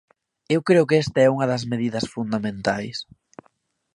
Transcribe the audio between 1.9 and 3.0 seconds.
fundamentais.